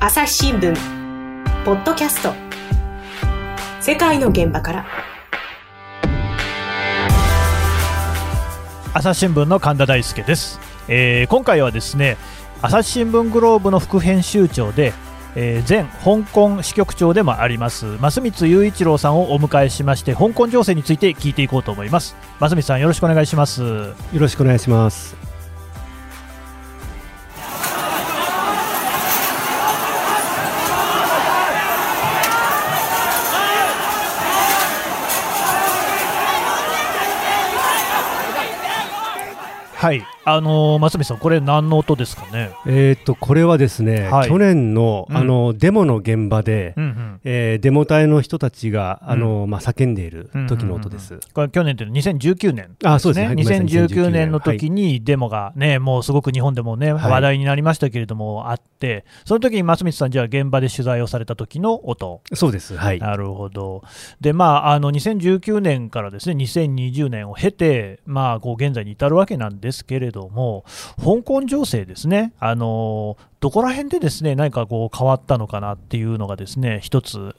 [0.00, 0.76] 朝日新聞。
[1.64, 2.32] ポッドキャスト。
[3.80, 4.86] 世界の現場から。
[8.94, 12.16] 朝日新聞の神田大輔です、えー今回はですね
[12.62, 14.92] 朝日新聞グローブの副編集長で、
[15.34, 22.14] えー前香港支局長でもあります増光雄一郎さんをお迎えしまして香港情勢について聞いていこうと思います。
[22.38, 23.62] 増光さんよろしくお願いします。
[23.62, 25.27] よろしくお願いします。
[39.78, 40.04] はい。
[40.34, 42.50] あのー、増光さんこれ何の音ですかね？
[42.66, 51.18] えっ、とこれはですね、はい去年の、うんあのデモの現場で、うんうんえーデモ隊の人たちがあの、まあ叫んでいる時の音です。
[51.32, 53.26] これ去年というのは2019年あ、そうですね。
[53.26, 62.20] はいごめんなさい2019年のはい時にデモがね、もうすごく日本でもね、はい話題になりましたけれども、あって、その時に松光さん、じゃあ現場で取材をされた時の音。
[62.34, 62.76] そうです。
[62.76, 62.98] はい。
[62.98, 63.82] なるほど。
[64.20, 70.64] で、まあ、あの2019年からですね、2020年を経て、まあ、こう現在に至るわけなんですけれども、
[70.96, 77.36] 香港情勢ですね、あのどこら辺でですね何かこう変わったのかなっていうのがですね、一つ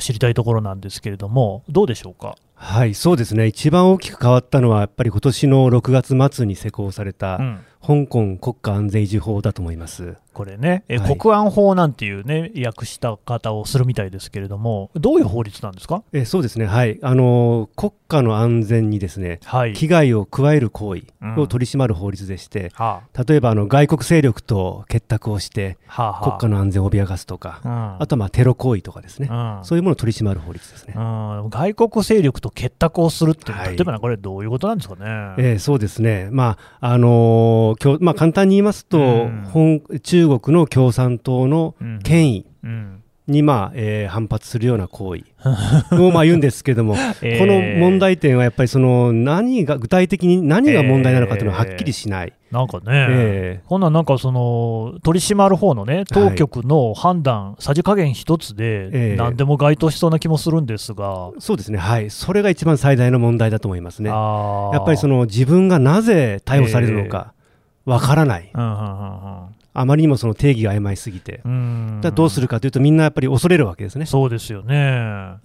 [0.00, 2.36] 知りたいところなんですけれども、どうでしょうか？
[2.54, 3.46] はい、そうですね。
[3.46, 10.16] 一番大きく変わったのはやっぱり今年の6月末に施行された、うん香港国家安全維持法だと思います。
[10.32, 11.18] これね、えはい。
[11.18, 16.66] 国安法なんていうね、訳した方をするみたいですけれども、どういう法律なんですか、えーそうですね。
[16.66, 16.98] はい。
[17.02, 19.72] あのー国家の安全にですね、はい。
[19.72, 21.36] 危害を加える行為うん。
[21.38, 29.60] を取り締まる法律でして、は例えばあの外国勢力と結託をしてあ、はあ、はあ、国家の安全を脅かすとか、うん、あとはまあテロ行為とかですね、うん。
[29.62, 30.94] そういうものを取り締まる法律ですね。
[30.96, 35.00] うん、外国勢力と結託をするって例えばねこれ、どういうことなんですかね？
[35.38, 37.69] えーそうですね、まああのー
[38.00, 39.44] まあ、簡単に言いますと、うん。
[39.52, 41.98] 本中国の共産党のうん。
[42.02, 43.02] 権威うん。
[43.30, 45.22] に、まあえー反発するような行為
[46.02, 47.38] をまあ言うんですけども、 えー。
[47.38, 52.32] この問題点はやっぱりその何が具体的に何が問題なのかというのははっきりしない。
[52.50, 64.10] なんかね、えこんなんなんかその取り締まる方のね、当局の判断、さじ加減一つえで、え何でも該当しそうな気もするんですが、そうですね、はい、それが一番最大の問題だと思いますね。
[64.10, 67.34] やっぱりその自分がなぜ逮捕されるのか
[67.90, 71.42] わからない、うんうんうんあまりにもその定義が曖昧すぎて、
[72.14, 74.74] どうするかというと、みんなやっぱり恐れるわけですね、そうですよね。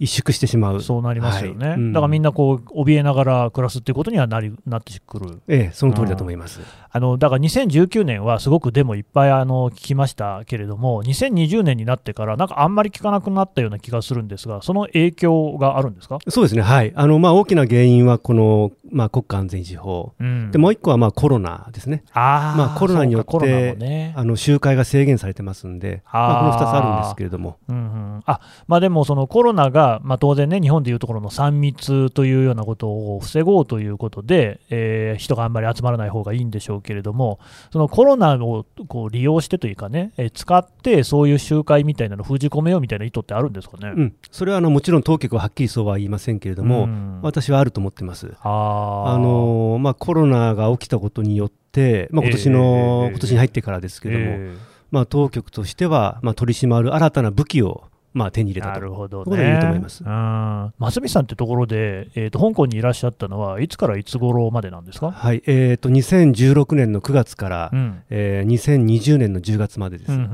[0.00, 1.68] 萎縮してしまう、そうなりますよね。
[1.68, 1.76] はい。
[1.76, 1.92] うん。
[1.92, 5.40] だからみんなこう怯えながら暮らすっていうことにはなりなってくる。
[5.46, 6.60] ええ、その通りだと思います。
[6.90, 20.50] あのだから2019年はすごくデモいっぱいあの聞きましたけれども、2020年になってから、なんかあんまり聞かなくなったような気がするんですが、その影響があるんですか、そうですね、はい、あのまあ、大きな原因はこの、まあ、国家安全維持法、うん。
[20.50, 24.14] でもう一個はまあコロナですね、あーまあコロナによってね。
[24.16, 27.78] あの集会が制限されてますんで、まあ、この2つあるんですけれども、うんう
[28.18, 28.22] ん。
[28.24, 37.38] あまあ、でもそのコロナが、まあ、当然ね、日本でいうところの3密というようなことを防ごうということで、えー人があんまり集まらない方がいいんでしょうけれども、
[37.70, 43.92] そのコロナをこう利用してというかね、えー使ってそういう集会みたいなのを封じ込めようみたいな意図ってあるんですかね？
[43.96, 47.20] うん、それはあのもちろん当局ははっきりそうは言いませんけれども、うん。
[47.22, 48.34] 私はあると思ってます。
[48.42, 54.56] あーあのーまあ、コロナが起きたことによって、まあ、今年の、ええ今年に入ってからですけども、え
[54.90, 58.86] まあ、当局としては、まあ、取り締まる新たな武器を、まあ、手に入ーなれたと。
[58.86, 60.02] るほどということ思います。
[60.04, 68.02] うん松見さんってところで、えーと、香港にいらっしゃったのは、いつからいつ頃までなんですか、はいえー、と2016年の9月から、うん。
[68.08, 70.28] えー2020年の10月までです、うんうんうん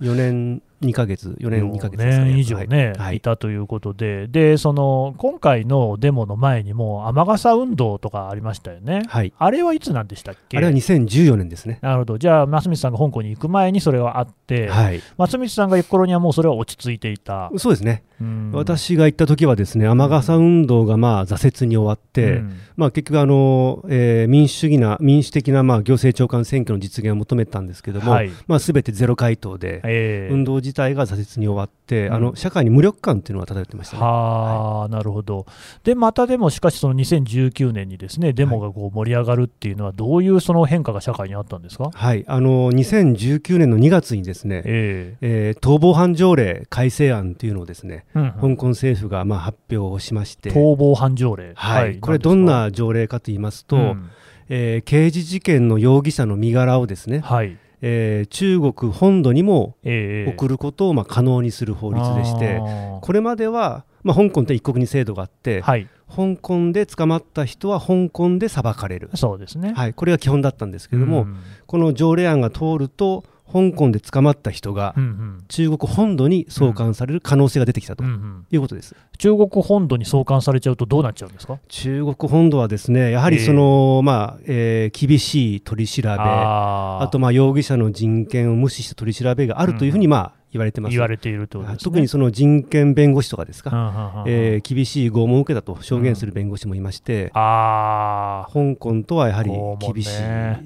[0.00, 0.12] うん。
[0.12, 2.18] 4年2ヶ月、4年2ヶ月ね。
[2.18, 3.16] 年以上ね、はい。
[3.16, 10.58] い、たということで、でその今回のデモの前にも、雨傘運動とかありましたよね、はい、あれはいつなんでしたっけ？
[10.58, 11.78] あれは2014年ですね。
[11.82, 17.50] なるほど、じゃあ、松光さんが香港に行く前にそれはあって、はい、松光さんが行く頃にはもうそれは落ち着いていた。
[17.56, 18.50] そうですね、うん。
[18.52, 22.56] 私が行った時はですね雨傘運動がまあ挫折に終わって、うん。
[22.76, 28.30] まあ、結局あの、えー民主主義な民主的なまあ行政長官選挙の実現を求めたんですけども、はい。
[28.46, 32.14] まあ、全てゼロ回答で、えー運動自体が挫折に終わって、うん。
[32.14, 34.02] あの社会に無力感っていうのが漂ってましたね。
[34.02, 35.44] はあ、なるほど。
[35.84, 41.90] で、またでも、しかし、その2019年にですね、デモがこう盛り上がるっていうのは、どういうその変化が社会にあったんですか？
[41.92, 45.54] はい、あの2019年の2月にですね、ええ。
[45.56, 48.56] ー逃亡犯条例改正案というのをですね、えうんうん。
[48.56, 51.52] 香港政府がまあ発表をしまして、逃亡犯条例。
[51.54, 51.98] はい。
[51.98, 54.10] これどんな条例かと言いますと、うん。
[54.48, 57.56] えー刑事事件の容疑者の身柄をですね、はい。
[57.82, 62.60] えー中国本土にもええ送ることをまあ可能にする法律でして、
[63.02, 65.88] これまでは、まあ、香港って一国に制度があって、はい。
[66.14, 69.72] 香港で捕まった人は香港で裁かれる、そうですね。
[69.74, 71.36] はい、これが基本だったんですけれども、うん
[71.66, 75.44] この条例案が通ると、香港で捕まった人がうんうん。
[75.48, 78.46] 中国本土に送還される可能性が出てきたとうんうん。
[78.50, 78.96] いうことです。
[79.18, 81.58] 中国本土に送還されちゃうとどうなっちゃうんですか？
[81.68, 90.92] 中国本土はですねやはりその、まあえー厳しい取り調べああーとまあ容疑者の人権を無視した取り調べがあるというふうにまあ言われてます。
[90.92, 91.78] 言われているとですね。
[91.82, 94.28] 特にその人権弁護士とかですか、うんうんうんうん。
[94.28, 98.72] えー厳しい拷問を受けたと証言する弁護士もいまして、あー。
[98.74, 99.50] 香港とはやはり
[99.92, 100.12] 厳しい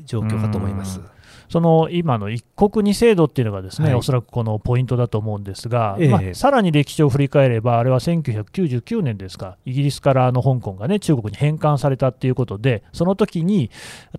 [0.07, 1.01] 状況かと思います。
[1.49, 13.71] その今の一国二制度っていうのがですね、はいおそらくこのポイントだと思うんですが、ええまあ、さらに歴史を振り返れば、あれは1999年ですか、イギリスからあの香港がね、中国に返還されたっていうことで、その時に、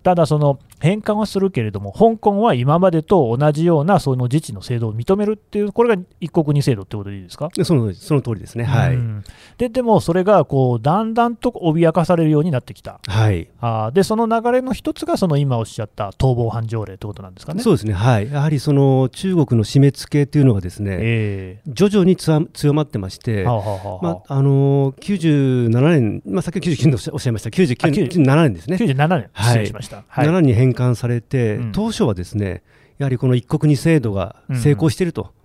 [0.02, 7.48] ただその返還はするけれども、香港は今までと同じようなその自治の制度を認めるっていう、これが一国二制度ってことでいいですか？
[7.54, 8.64] でそのその通りですね。
[8.64, 8.94] はい。
[8.94, 9.24] うん
[9.56, 13.00] ででも、それがこうだんだんと脅かされるようになってきた。
[13.06, 13.48] はい。
[13.60, 17.62] あーで、その流れの一つが、その今おっしゃった逃亡犯条例ってことなんですかね。
[17.62, 17.92] そうですね。
[17.92, 18.27] はい。
[18.30, 29.28] やはりその中国の締め付けというのがですね、え徐々に強まってまして、えはあはあまああのー97年、まあ、先ほど99年とおっしゃいました、99あ年90 97年ですね、97年、はい。
[29.46, 30.04] 失礼しました。
[30.06, 30.26] はい。
[30.28, 31.72] 7年に返還されて、うん。
[31.72, 32.62] 当初はですね、
[32.98, 35.22] やはりこの一国二制度が成功していると。
[35.22, 35.37] うん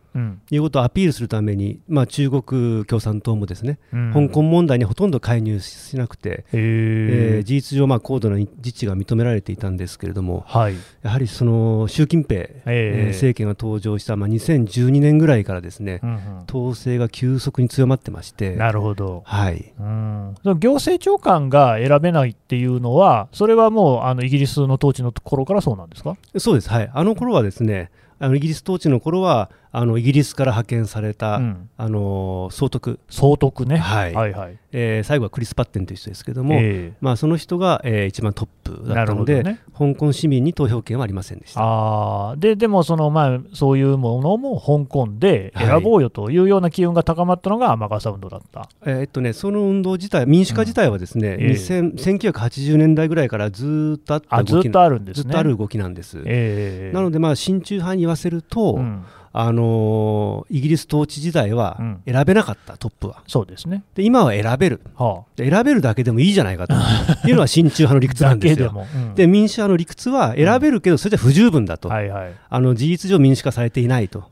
[0.52, 4.14] いうことをアピールするために、まあ、中国共産党もですね、うん。
[4.14, 10.76] 香港問題にほとんど介入しなくて、へえーえ事実上、まあ、高度な自治が認められていたんですけれども、はい。
[11.02, 13.08] やはりその習近平、えー。
[13.08, 16.20] 政権が登場した、まあ、2012年ぐらいからですね、うん
[16.54, 19.24] 統制が急速に強まってまして、うんなるほど。
[19.26, 26.16] はい、うん、行政長官が選べないっていうのは、それはもうあのイギリスの統治の頃からそうなんですか？
[26.38, 27.90] そうです、はい、あの頃はですね、
[28.20, 31.70] あのイギリス統治の頃はあのイギリスから派遣された、うん。
[31.78, 34.14] あの総督、総督ね、はい。
[34.14, 34.60] はいはい。
[34.72, 41.62] えー最後はクリス・パッテンという人ですけども、えまあ、その人が、えー一番トップだったので、なる香港市民に投票権はありませんでした。
[41.64, 42.40] あー。
[42.40, 48.70] ででもその、まあ、そういうものも香港で選ぼうよというような機運が高まったのが雨傘運動だった。
[48.86, 51.52] えーっとね、その運動自体、民主化自体はですね、ええ。
[51.54, 55.24] 2000 1980年代ぐらいからずーっとあった動きあずっとあるんですね。
[55.24, 56.22] ずっとある動きなんです。
[56.26, 56.96] ええ。
[56.96, 59.04] なので、まあ、親中派に言わせると、うん
[59.36, 62.02] あのーイギリス統治時代はうん。
[62.06, 63.24] 選べなかった、トップは。
[63.28, 63.84] そうですね。
[63.96, 64.82] で今は選べる。
[64.96, 66.76] はで選べるだけでもいいじゃないかと。
[67.28, 68.86] いうのは親中派の理あ、屈なんですよ。
[68.96, 69.16] うん。
[69.16, 72.34] で民主派の理屈は選べるけどそれじゃ不十分だと、はいはい。
[72.50, 74.26] あの事実上民主化されていないと。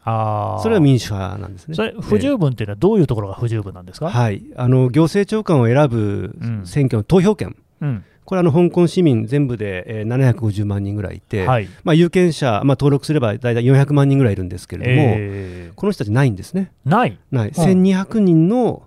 [0.62, 1.76] それは民主派なんですね。
[1.76, 6.62] それ不十分っていうのはどういうところが不十分なんですか、はい、あの行政長官を選ぶうん。
[6.66, 11.68] 選挙の投票権、うんこれあの香港市民全部で、えー750万人ぐらいいて、はい。
[11.84, 15.76] まあ、有権者、まあ、登録すれば大体400万人ぐらいいるんですけれども、えー。
[15.76, 16.72] この人たちないんですね。
[16.86, 17.20] ない。
[17.30, 17.50] ない。
[17.50, 17.52] ん。
[17.52, 18.84] 1200人の、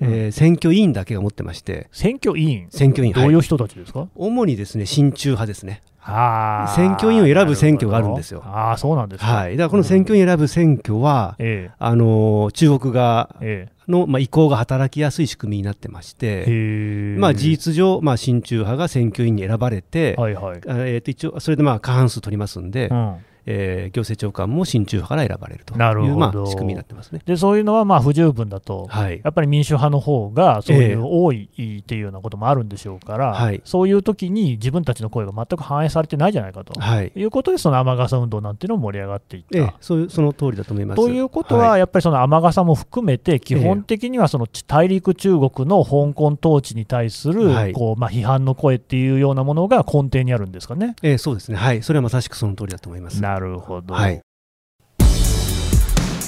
[0.00, 2.66] えー選挙委員だけが持ってまして、選挙委員。
[2.70, 3.22] 選挙委員、はい。
[3.22, 5.80] どういう人たちですか、主にですね親中派ですね。
[6.04, 8.42] 選挙委員を選ぶ選挙があるんですよ。
[8.44, 13.72] ああそうなんですか、はい、だからこの選挙委員を選ぶ選挙は、えあのー中国側ええ。
[13.90, 23.16] の、まあ、意向が働きやすい仕組みになってましえて、まあ、事実上、まあ、親中派が選挙委員に選ばれて、はいはい、あえーと一応それでまあ過半数取りますんで、うん、
[23.46, 26.16] えー行政長官も親中派から選ばれるというなるほど。
[26.16, 27.20] まあ、仕組みになってますね。
[27.24, 29.20] でそういうのはまあ不十分だと、はい。
[29.22, 33.60] やっぱり民主派の方がそういええう多いっていうようなこともあるんでしょうから、はい。
[33.64, 37.12] そういう時に自分たちの声が全く反映されてないじゃないかと、はい。
[37.14, 39.58] い、うことで、その雨傘運動なんていうのも盛り上がっていった。
[39.58, 40.96] ええそういうその通りだと思います。
[40.96, 41.78] ということは、い。
[41.78, 47.72] やっぱりその雨傘も含めて、基本的にはその大陸中国の香港統治に対するはい。
[47.72, 50.96] こうまあ批判の声っていうようなものが根底にあるんですかね。
[51.02, 53.20] ええそうですね、はい、それはまさしくその通りだと思います。
[53.32, 53.94] なるほど。
[53.94, 54.20] はい、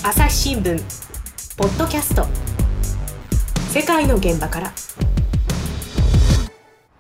[0.02, 0.82] 朝日新聞
[1.58, 2.26] ポッドキャスト。
[3.68, 4.72] 世界の現場から。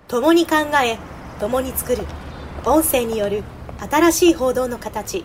[0.06, 0.98] 共に考え
[1.40, 2.02] 共に作る。
[2.66, 3.44] 音声による
[3.90, 5.24] 新しい報道の形。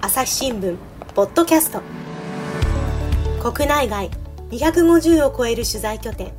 [0.00, 0.78] 朝日新聞
[1.14, 1.82] ポッドキャスト。
[3.52, 4.10] 国内外
[4.48, 6.32] 250を超える取材拠点。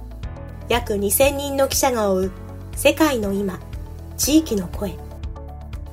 [0.67, 2.31] 約2000人の記者が追う
[2.75, 3.59] 世界の今
[4.17, 4.95] 地域の声。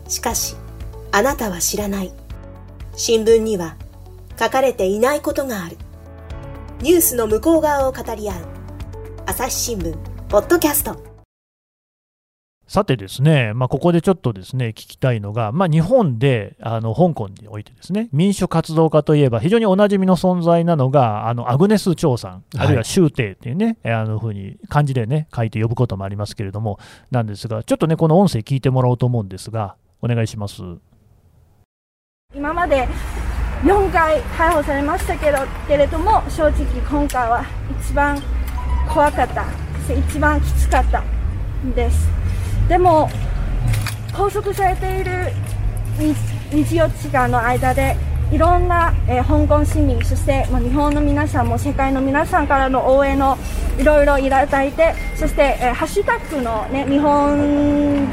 [0.09, 0.57] しかし
[1.15, 2.13] あなたは知らない。
[2.97, 3.77] 新聞には
[4.41, 5.77] 書かれていないことがある。
[6.81, 8.37] ニュースの向こう側を語り合う。
[9.27, 9.95] 朝日新聞
[10.31, 10.97] ポッドキャスト。
[12.67, 22.43] さてですね、まあ、ここでちょっとですね聞きたいのが、まあ、日本であの香港においてですね民主活動家といえば非常におなじみの存在なのがあのアグネス・チョウさん、はい。
[22.57, 26.79] あるいはシュウテイっていうね、あのふうに漢字でね書いて呼ぶこともありますけれども
[27.11, 30.63] なんですがちょっとねこの音声聞いてもらおうと思うんですがお願いします。
[32.35, 32.89] 今まで
[33.63, 37.45] 4回逮捕されましたけどけれども正直今回は
[37.79, 38.19] 一番
[38.89, 39.45] 怖かった
[39.93, 42.09] 一番きつかったんです。
[42.69, 43.11] でも
[44.13, 45.13] 拘束されている
[46.51, 47.97] 24時間の間で
[48.33, 53.37] いろんな、えー、香港市民そして、まあ、日本の皆さんも世界の皆さんからの応援を
[53.79, 57.37] いろいろいただいてそして、えー、ハッシュタグの、ね、日本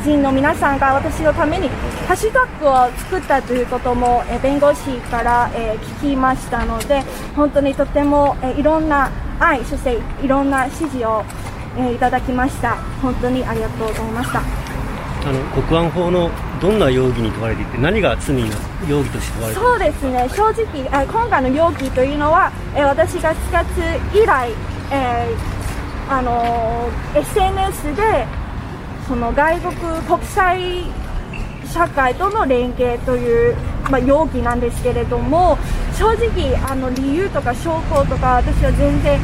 [0.03, 7.01] 人の皆さんが私のためにハッシュタグを作ったということも、えー、弁護士から、え、聞きましたので
[7.33, 9.09] 本当にとても、え、いろんな
[9.39, 11.23] 愛そしていろんな支持を、
[11.77, 12.75] え、いただきました。
[13.01, 14.68] 本当にありがとうございました。
[15.25, 18.47] あの国安法のどんな容疑に問われていて何が罪の
[18.87, 20.29] 容疑として問われていそうですね。
[20.29, 24.51] 正直あ今回の容疑というのは、え、私が4月以来、
[24.91, 28.27] えー、あの SNS で
[29.07, 30.85] その外国国際
[31.65, 33.55] 社会との連携という、
[33.91, 35.57] まあ、容疑なんですけれども
[35.97, 39.19] 正直あの理由とか証拠とか私は全然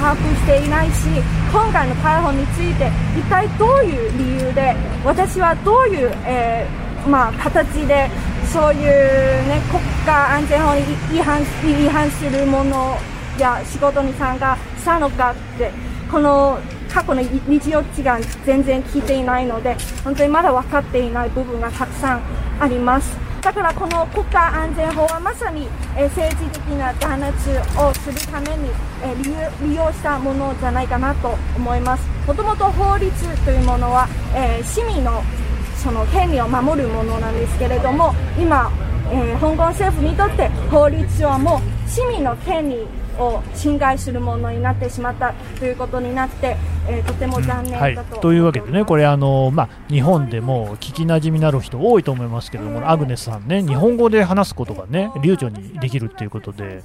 [0.00, 1.08] 把握していないし
[1.52, 4.74] 今回の逮捕について一体どういう理由で
[5.04, 8.10] 私はどういう、えー、まあ、形で
[8.52, 8.82] そういう、
[9.48, 10.82] ね、国家安全法に
[11.16, 12.96] 違反違反するもの
[13.38, 15.70] や仕事に参加したのかって
[16.10, 22.22] この過去の日曜時間全然聞いていないので本当にまだ分かっていない部分がたくさん
[22.60, 23.25] あります。
[23.46, 27.48] だからこの国家安全法はまさに、え政治的な弾圧
[27.78, 29.14] をするために、え
[29.64, 32.02] 利用したものじゃないかなと思います。
[32.26, 35.22] もともと法律というものは、え市民の
[35.76, 38.68] その権利を守るものなんですけれども今、
[39.12, 42.84] えー、香港政府にとって法律はもう市民の権利
[43.16, 46.56] を侵害するものになってしまったということになって、
[46.88, 56.82] えー、とても残念だと、はい、というわけでね、これあの、まあ、日本でも聞きなじみのある人多いと思いますけども、アグネスさんね、日本語で話すことがね、流暢にできるということで、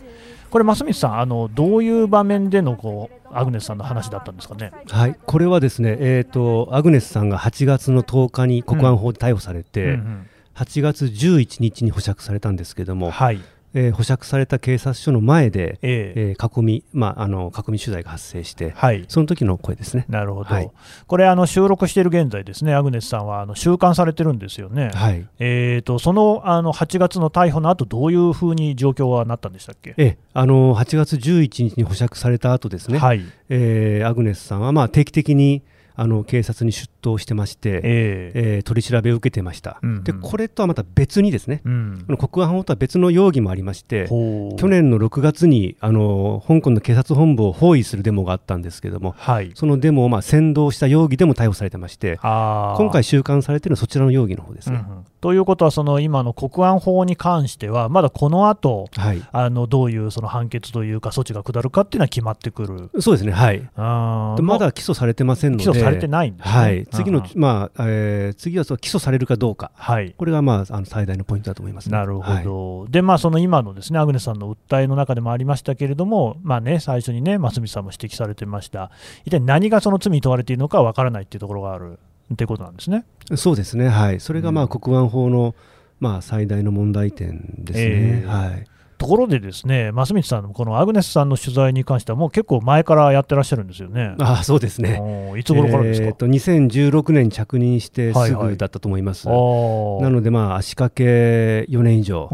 [0.49, 4.71] これ、増光さん、あのどういう場面でのこうアグネスさんの話だったんですかね？
[4.89, 13.39] はい、これはですね、えーと、アグネスさんが8月の10日に国安法で逮捕されて、うんうんうん、8月11日に保釈されたんですけども、はい、
[13.73, 20.05] えー、保釈された警察署の前で、えー、えー、囲み、まあ、あの囲み取材が発生して、はい、その時の声ですね。
[20.09, 20.71] なるほど、はい、
[21.07, 25.27] これあの、収録している現在、ですねアグネスさんはあの収監されてるんですよね、はい。
[25.39, 33.21] えーと、そのあの8月の逮捕の後どういうふうに状況はなったんでしたっけ、えあの8月11日に保釈された後ですね、はい。
[33.49, 35.63] えー、アグネスさんはまあ定期的に
[35.95, 54.83] あの警察に出頭してまして、えー、えー、取り調べを受けてました、うんうん、でこれとはまた別にですね、うん、この国安法とは別の容疑もありまして、去年の6月にあの香港の警察本部を包囲するデモがあったんですけれども、はい、そのデモをまあ扇動した容疑でも逮捕されてまして、今回収監されているのはそちらの容疑の方ですね。
[54.87, 63.01] うんうん、ということは、その今の国安法に関しては、まだこの後、はい、あのどういうその判決というか、措置が下るかっていうのは決まってくる。
[63.01, 65.91] そうですね、はい、あまだ起訴されてませんので。
[65.91, 78.91] れてないんです、ね、はい、次の、まあえー、次はその起訴されるかどうか、はい、これが、まあ、あの最大のポイントだと思います、ね、なるほど、はい、でまあ、その今のですねアグネさんの訴えの中でもありましたけれども、まあね、最初にね、増見さんも指摘されてました、
[79.25, 81.99] 一体何がその罪に問われているのかわからないっていうところがある
[82.35, 83.05] ということなんですね。
[83.35, 85.55] そうですね、はい、それが、まあ、国安法の、
[85.99, 87.85] まあ、最大の問題点ですね。
[87.85, 88.67] えー、はい
[89.01, 94.13] ところでですね、増光さん、このアグネスさんの取材に関しては、もう結構前からやってらっしゃるんですよね。
[94.19, 95.33] あそうですね。
[95.35, 99.27] いつ頃からですか、えー、と2016年着任してすぐだったと思います。
[99.27, 102.29] はいはい、なので、まあ、足掛け4年以上、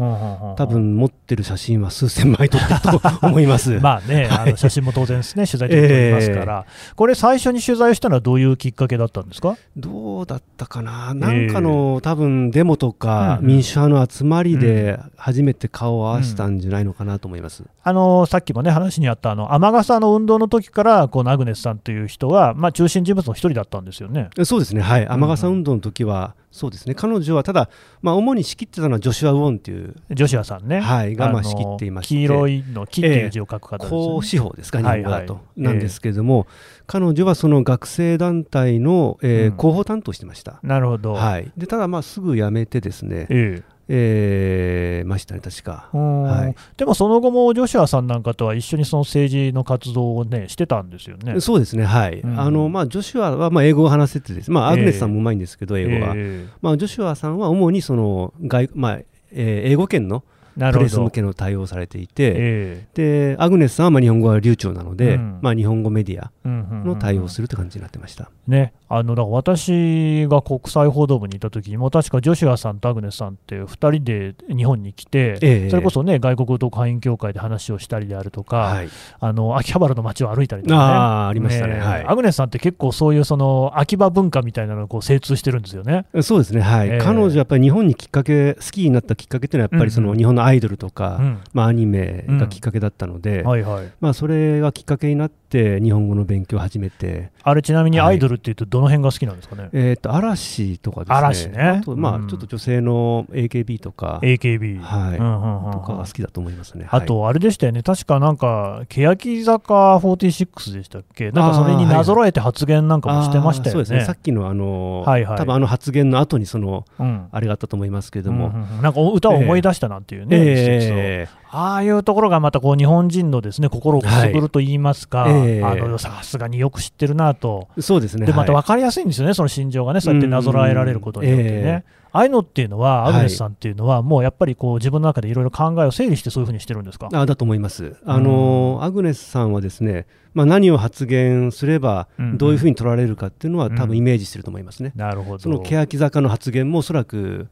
[0.58, 3.70] 多分持ってる写真は数千枚撮ったと思います。
[3.80, 9.56] まあね、あの写真も当然ですね、 取材で撮りますから、えー、これ、最初に取材したのはどういうきっかけだったんですか？
[9.74, 24.30] どうだったかな、なんかの、えー、多分デモとか民主派の集まりで初めて顔を合わせたんじゃないのかなと思います、あのさっきもね話にあったあの雨傘の運動の時からこのアグネスさんという人が、まあ、中心人物の一人だったんですよね。
[24.44, 26.94] そうですね、はい、雨傘運動の時は、そうですね。
[26.94, 27.68] 彼女はただ、
[28.00, 40.58] まあ、主に仕切ってたのはジョシュア・ウォンっていう、ジョシュアさんね、はい、がまあ仕切っていまして、黄色いの木っていう字を書く方です、ね、公司法ですか、日本語だと、はいはい、なんですけれども、えー、彼女はその学生団体の、えー、広報担当してました。
[40.62, 51.40] なるほど、はい、でただ、まあ、すぐ辞めてですね、えーえー、ましたね、確か、はい、でもその後もジョシュアさんなんかとは一緒にその政治の活動を、ね、してたんですよね。
[51.40, 58.98] そうですね、はい、うん、あのまあ、ジョシュアはまあ英語を話せてです、まあ、アグネスさんもうまいんですけど、英語は、えー、まあ、ジョシュアさんは主にその外、まあ
[59.32, 60.22] えー、英語圏の
[60.58, 62.96] プレス向けの対応されていて、えー、
[63.34, 68.30] でアグネスさんはまあ日本語は流暢なので、うん、まあ、日本語メディアの対応するって感じになってました。
[68.46, 78.88] ね、あのだから私が国際報道部にいた時にも確かジョシュアさんとアグネスさんって2人で日本に来て、えー、それこそね外国特派員協会で話をしたりであるとか、はい、
[79.20, 80.80] あの秋葉原の街を歩いたりとかね。
[80.80, 86.06] あありましたね、ねはい、アグネスさんって結構そういうその秋葉文化みたいなのをこう精通してるんですよね。
[86.22, 97.30] そうですね、はい、えー、彼女やっぱり日本にきっかけ好きになったきっかけっていうのはやっぱりその日本のアイドルとか、うん、まあ、アニメがきっかけだったので、はいはい、まあ、それがきっかけになって日本語の勉強を始めて。
[97.42, 101.16] あれちなみにアイドルっていうとどの辺が好きなんですかね、はい、えーと、嵐とかですね。
[101.16, 101.62] 嵐ね。
[101.80, 104.20] あと、まあ、ちょっと女性の AKB とか。
[104.22, 107.82] AKB、はい、うんうんうん、とかが好きだと思いますね、あとあれでしたよね。
[107.82, 111.30] 確かなんか欅坂46でしたっけ？
[111.30, 114.04] なんかそれになぞらえて発言なんかもしてましたよね、そうですね。
[114.04, 125.32] さっきのあの、はいはい、多分あの発言の後にその、うん、あれがあったと思いますけれども、うんうん、なんか歌を思い出したなんていうね、えー、ああいうところがまたこう日本人のですね心をくすぐると言いますか、はい。
[125.32, 128.26] えー、あのさすがによく知ってるなと、そうですね。
[128.26, 131.50] でまた分かりやすいんですよね、その心情がね、そうやってなぞらえられることによってね。
[131.52, 137.10] えーああいうのっていうのは、アグネスさんっていうのは、もうやっぱりこう自分の中でいろいろ考えを整理して、そういうふうにしてるんですか？
[137.12, 144.92] あだと思います、あの、アグネスさんはですね、まあ、何を発言すれば、どういうふうに取られるかっていうのは、多分イメージしてると思いますね。
[144.96, 145.38] なるほど。
[145.38, 147.48] その欅坂の発言もおそらく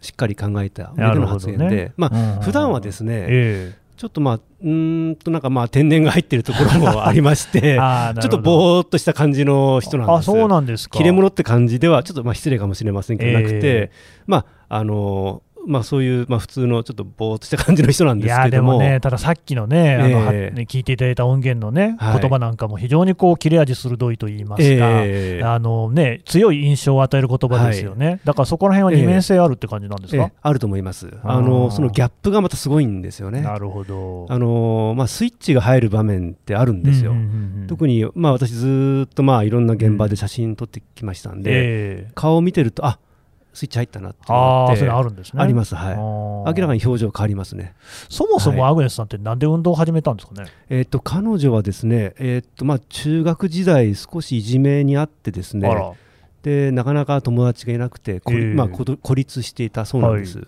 [0.00, 10.30] しっかり考えた上での発言で、ねまあ普段はですね、えーちょっとまあ、うんとなんかまあ天然が入ってるところもありまして、 ちょっとぼーっとした感じの人なんです。
[10.30, 10.96] あ、そうなんですか。
[10.96, 13.90] 切れ者って感じでは、ちょっとまあ失礼かもしれませんけど、なくて、
[14.28, 18.78] まあ、あのまあ、そういう、まあ、普通のちょっとぼーっとした感じの人なんですけども。
[18.78, 33.40] ね、たださっきのね、あの、えー、聞いていただいた音源のね、はい、言葉なんかも非常にこう切れ味鋭いと言いますか、えー、あのね、強い印象を与える言葉ですよね、はい、だからそこら辺は二面性あるって感じなんですか、えー、あると思います、あのそのギャップがまたすごいんですよね。
[33.40, 34.26] なるほど。
[34.28, 37.14] あの、まあ、スイッチが入る場面ってあるんですよ、
[37.66, 42.98] 特に、まあ、私、ずっと、まあ、いろんな現場で写真撮ってきましたんで、顔を見てると、あ
[43.58, 45.42] スイッチ入ったなってあそれあるんですね。
[45.42, 45.96] ありますはい。
[45.96, 47.74] 明らかに表情変わりますね。
[48.08, 55.68] そもそもアグネスさんってなんで運動を始めたんですかね、はい、えっ、と彼女はですねえっ、とまあ中学時代少しいじめにあってですね
[56.42, 60.46] でなかなか友達がいなくて、えー、まあ、孤立していたそうなんです、はい、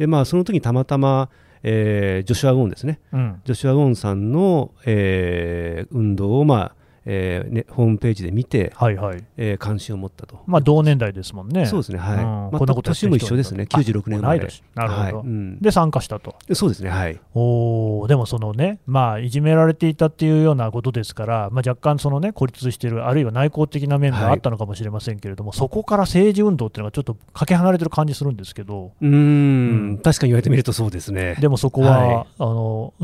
[0.00, 1.30] でまあその時たまたま
[1.62, 6.74] えー、ジョシュア・ゴーンですね、うん、ジョシュア・ゴーンさんの、えー、運動を、まあ、
[7.06, 10.42] えーね、ホームページで見て、はいはいえー、関心を持ったと。
[10.46, 11.66] まあ同年代ですもんね。
[11.66, 12.16] そうですね、はい。
[12.16, 14.38] うん、まあ、こんなこと年も一緒ですね、96年前。
[14.38, 16.36] なるほど、はいうん、で、参加したと。
[16.52, 17.18] そうですね、はい。
[17.34, 28.92] おでもそのね、まあ、いじめられていたっていうようなことですから、まあ、若干そのね、孤立している、あるいは内向的な面があったのかもしれませんけれども、はい、そこから政治運動っていうのがちょっとかけ離れてる感じするんですけど。
[29.00, 31.36] うん、確かに言われてみるとそうですね。
[31.40, 32.94] でもそこは、はい、あの、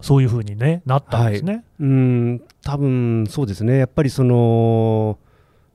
[0.00, 1.52] そういうふうに、ね、なったんですね。
[1.52, 5.18] はい、うん多分そうですね、やっぱりその、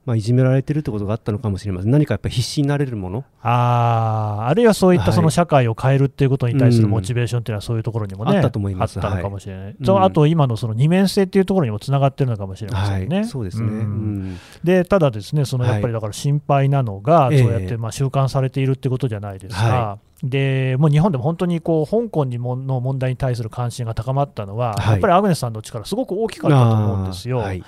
[0.06, 3.24] まあ、いじめられてるってことがあったのかもしれません、何かやっぱり必死になれるもの。
[3.42, 8.98] ああるいはそういったその社会を変えるっていうことに対するモチベーションっていうのは、そういうところにもね、あったと思います。
[8.98, 13.16] あったのかもしれない、はい、あと今のその二面性っていうところにもつながってるのかもしれませんね。
[13.16, 19.98] はい、そうですね、うん、でただ、ですねそのやっぱりだから心配なのが、そうやってまあ収監されているってことじゃないですか。
[20.22, 27.62] でもう日本でも本当にこう香港にもの問題に対する関心が高まったのは、はい、やっぱりアグネスさんの力、すごく大きかったと思うんですよ、はい、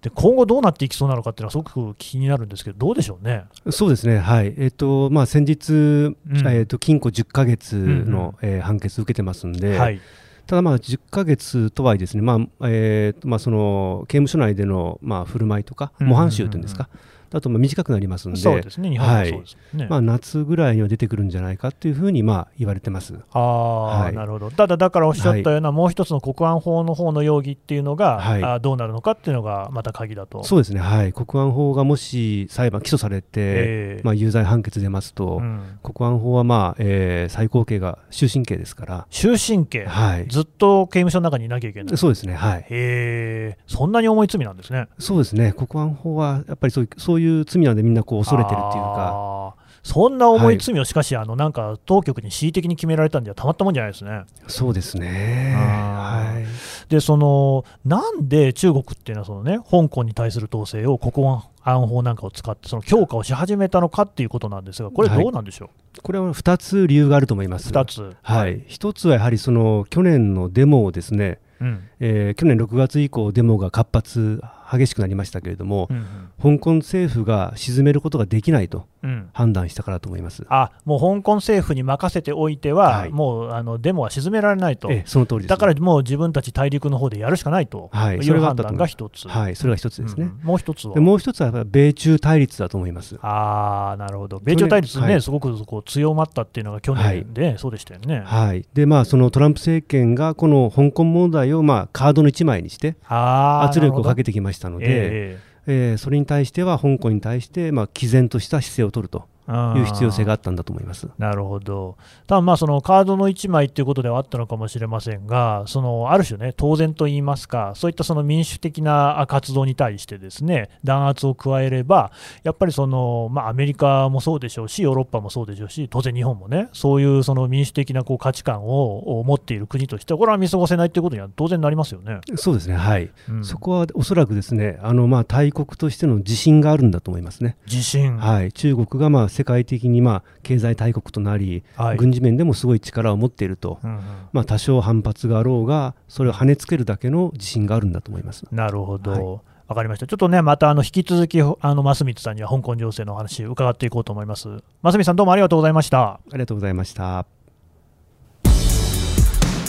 [0.00, 3.44] で今後どうなっていきそうなのかっていうのは、すごく気になるんですけど、どうでしょうね？
[3.70, 4.46] そうですね、はい。
[4.56, 5.76] えーとまあ、先日、う
[6.08, 9.78] ん、えーと、禁錮10か月の、うんうん、えー、判決受けてますんで。
[9.78, 10.00] はい。
[10.46, 16.62] ただ、まあ10か月とはいですね、まあえーまあ、その刑務所内での、まあ、振る舞いとか、模範囚というん。
[16.62, 19.42] ですか、うんうんうんあとまあ短くなりますので、そうですね、日本はい、
[19.88, 23.14] まあ、夏ぐらいには出てくるんじゃないかっていうふうにまあ言われてます。
[23.32, 30.44] あ、はい、なるほど、ただ、だからおっしゃったような、もう一つの国安法の方の容疑っていうのが、はい、あどうなるのかっていうのが、また鍵だと。
[30.44, 44.88] そうですね、はい、国安法がもし裁判、起訴されて、えー、まあ、有罪判決出ますと、うん、国安法は、まあえー、最高刑が終身刑ですから、終身刑、はい、ずっと刑務所の中にいなきゃいけない、そうですね、はい、へそんなに重い罪なんですね。
[44.98, 45.52] そうですね。
[45.52, 46.82] 国安法はやっぱりそ
[47.14, 49.54] ういうそういう罪なんでみんなこう恐れてるっていうか。
[49.82, 54.24] そんな重い罪をしかし、あのなんか当局に恣意的に決められたんじゃたまったもんじゃないですね。
[54.46, 55.54] そうですね。
[55.56, 61.26] はい、でそのなんで中国っていうのはそのね香港に対する統制を国
[61.64, 65.68] 安法なんかを使ってその強化をし始めたのかっていうことなんですが、これどうなんでしょう？
[65.68, 67.70] はい、これは2つ理由があると思います。
[67.70, 68.16] 2つ。
[68.20, 68.60] はい。
[68.64, 71.38] 1つはやはりその去年のデモをですね。
[71.58, 78.86] うん、えー、去年6月以降、デモが活発激しくなりましたけれども、うんうん、香港政府が沈めることができないと
[79.32, 87.90] 判断したからと思います、うん、あもう香港政府に任せておいては、はい、もうあのデモは沈められないと、ええ、その通りだからもう自分たち大陸の方でやるしかないと
[88.22, 90.94] いう判断が一つ、はい、それが一つですね、うん、もう一つは？
[91.00, 93.18] もう一つは米中対立だと思います。
[93.22, 98.22] あなるほど、米中対立ね、はい、すごくこう強まったっていうのが去年で、そうでしたよね。
[98.24, 98.66] はい。
[98.74, 109.26] でまあ、そのトランプ政権がこの香港問題を、まあ、カードの1枚にして圧力をかけてきましたので、えー、えー、それに対しては香港に対して、まあ、毅然とした姿勢を取ると。
[109.76, 111.08] いう必要性があったんだと思います。
[111.18, 132.20] なるほど、ただまあそのカードの1枚ということではあったのかもしれませんが、そのある種ね、当然といいますか、そういったその民主的な活動に対してですね弾圧を加えれば、やっぱりその、まあ、アメリカもそうでしょうし、ヨーロッパもそうでしょうし、当然日本もね、そういうその民主的なこう価値観を持っている国として、これは見過ごせないということには当然なりますよね。
[132.36, 137.56] そうですね、はい、うん、そこはおそらくですねあのまあ大国としての自信があるんだと思いますね。
[137.66, 138.16] 自信。
[138.16, 144.00] はい、中国がまあ世界的にまあ経済大国となり、はい、軍事面でもすごい力を持っていると、うんうん、
[144.32, 150.08] まあ、多少反発があろうが、それを跳ねつけるだけの自信があるんだと思いますなるほど、はいわかりました。
[150.08, 154.48] ちょっとね、またあの引き続き、あの増光さんには香港情勢のお話、伺っていこうと思います。
[154.48, 156.14] 増光さん、どうもありがとうございました。
[156.14, 157.24] ありがとうございました。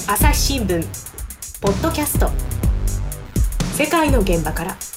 [0.08, 0.84] 朝日新聞
[1.62, 2.32] ポッドキャスト
[3.76, 4.91] 世界の現場から。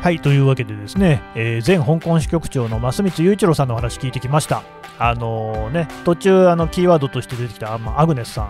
[0.00, 4.62] はいというわけでですね、えー、前香港支局長の増光雄一郎さんのお話聞いてきました。
[4.98, 8.48] あのー、ね途中あのキーワードとして出てきた、まあ、アグネスさん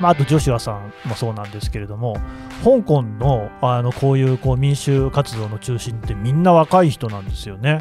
[0.00, 2.16] まあ、あとジョシュアさんもそうなんですけれども、
[2.64, 7.78] 香港のあのこういうこう民主活動の中心ってみんな若い人なんですよね。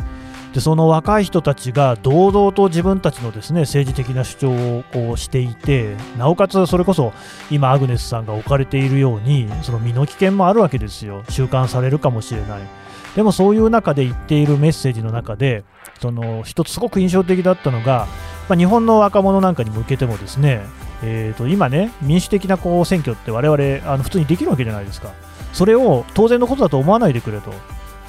[0.54, 7.12] でその若い人たちが堂々と自分たちのですね政治的な主張をこうしていてなおかつそれこそ
[7.50, 11.24] 今アグネスさんが置かれているようにその身の危険もあるわけですよ。
[11.30, 12.83] 収監されるかもしれない。
[13.16, 15.64] でもそういう中で言っているメッセージの中で、
[16.02, 18.08] その一つすごく印象的だったのが、
[18.50, 20.62] まあ、日本の若者なんかに向けてもですね、
[21.04, 25.12] えー、と今ね、民主的なこう選挙って我々あの普通にできるわけじゃないですか。
[25.54, 27.52] それを当然のことだと思わないでくれと。
[27.52, 27.58] そ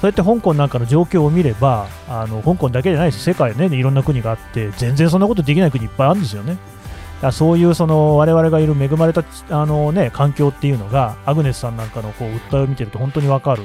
[0.03, 6.57] うやって香港なんかの状況を見れば、あの香港だけじゃないです、世界ね、いろんな国があって、全然そんなことできない国いっぱいあるんですよね。
[7.21, 13.63] だそういうその我々がいる恵まれたあの、ね、環境っていうのが、アグネスさんなんかのこう訴えを見てると本当にわかる。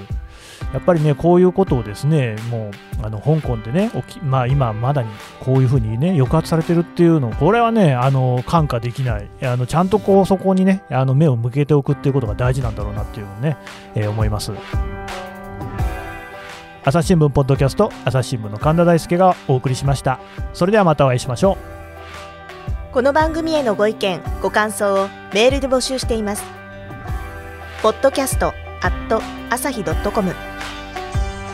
[0.72, 2.70] やっぱりね、こういうことをですね、も
[3.02, 3.90] う、あの、香港でね、
[4.22, 5.08] まあ今まだに
[5.40, 9.28] こういうふうにね、抑圧されてるっていうの、これはね、あの、感化できない。
[9.42, 13.56] あの、ちゃんとこう、そこにね、あの、目を向けておくっていうことが大事なんだろうなっていうのね、
[13.94, 14.52] えー、思います。
[16.82, 20.18] 朝日新聞ポッドキャスト朝日新聞の神田大輔がお送りしました
[20.54, 21.58] それではまたお会いしましょ
[22.90, 26.42] うこの番組へのご意見ご感想をメールで募集しています
[27.82, 29.20] ポッドキャストアット
[29.50, 30.34] 朝日ドットコム